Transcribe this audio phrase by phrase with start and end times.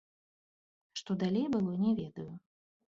[1.03, 2.31] Што далей было, не ведаю.